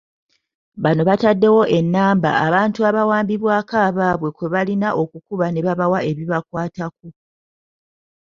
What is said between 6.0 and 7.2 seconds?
ebibakwatako.